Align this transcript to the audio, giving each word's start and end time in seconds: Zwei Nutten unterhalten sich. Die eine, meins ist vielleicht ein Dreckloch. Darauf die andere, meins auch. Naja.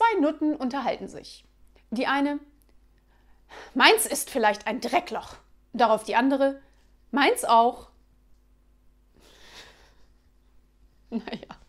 Zwei 0.00 0.20
Nutten 0.20 0.56
unterhalten 0.56 1.08
sich. 1.08 1.44
Die 1.90 2.06
eine, 2.06 2.38
meins 3.74 4.06
ist 4.06 4.30
vielleicht 4.30 4.66
ein 4.66 4.80
Dreckloch. 4.80 5.36
Darauf 5.74 6.04
die 6.04 6.16
andere, 6.16 6.62
meins 7.10 7.44
auch. 7.44 7.90
Naja. 11.10 11.59